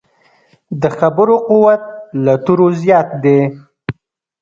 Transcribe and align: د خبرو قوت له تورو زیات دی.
د 0.81 0.83
خبرو 0.97 1.35
قوت 1.49 1.83
له 2.23 2.33
تورو 2.45 2.67
زیات 2.81 3.09
دی. 3.23 3.39